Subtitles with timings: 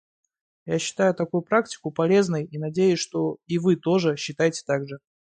[0.65, 4.97] Я считаю такую практику полезной и надеюсь, что и вы тоже считаете так же.